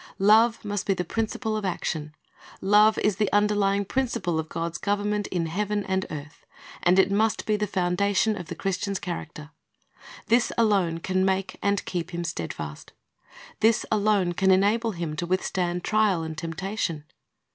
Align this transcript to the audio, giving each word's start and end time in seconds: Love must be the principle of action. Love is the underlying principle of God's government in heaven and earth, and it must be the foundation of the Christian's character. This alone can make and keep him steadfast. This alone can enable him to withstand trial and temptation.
Love 0.17 0.65
must 0.65 0.87
be 0.87 0.95
the 0.95 1.03
principle 1.05 1.55
of 1.55 1.63
action. 1.63 2.15
Love 2.59 2.97
is 2.97 3.17
the 3.17 3.31
underlying 3.31 3.85
principle 3.85 4.39
of 4.39 4.49
God's 4.49 4.79
government 4.79 5.27
in 5.27 5.45
heaven 5.45 5.83
and 5.83 6.07
earth, 6.09 6.43
and 6.81 6.97
it 6.97 7.11
must 7.11 7.45
be 7.45 7.55
the 7.55 7.67
foundation 7.67 8.35
of 8.35 8.47
the 8.47 8.55
Christian's 8.55 8.97
character. 8.97 9.51
This 10.25 10.51
alone 10.57 11.01
can 11.01 11.23
make 11.23 11.59
and 11.61 11.85
keep 11.85 12.15
him 12.15 12.23
steadfast. 12.23 12.93
This 13.59 13.85
alone 13.91 14.33
can 14.33 14.49
enable 14.49 14.93
him 14.93 15.15
to 15.17 15.27
withstand 15.27 15.83
trial 15.83 16.23
and 16.23 16.35
temptation. 16.35 17.03